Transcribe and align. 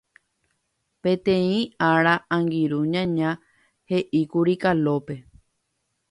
Peteĩ 1.03 1.59
ára 1.89 2.13
angirũ 2.37 2.79
ñaña 2.93 3.29
he'íkuri 3.89 4.55
Kalópe. 4.63 5.15